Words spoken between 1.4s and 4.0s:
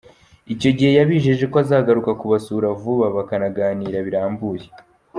ko azagaruka kubasura vuba, bakaganira